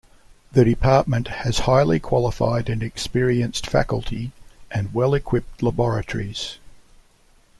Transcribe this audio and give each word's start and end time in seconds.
The 0.53 0.65
Department 0.65 1.27
has 1.27 1.59
highly 1.69 1.99
qualified 1.99 2.69
and 2.71 2.81
experienced 2.81 3.67
faculty 3.67 4.31
and 4.71 4.91
well 4.95 5.13
equipped 5.13 5.61
laboratories. 5.61 6.57